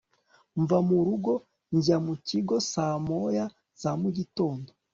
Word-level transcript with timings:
mva 0.61 0.77
mu 0.87 0.97
rugo 1.05 1.33
njya 1.75 1.97
mu 2.05 2.13
kigo 2.27 2.55
saa 2.71 2.95
moya 3.07 3.45
za 3.81 3.91
mugitondo 4.01 4.69